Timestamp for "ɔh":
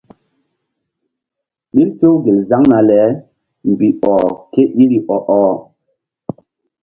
4.13-4.21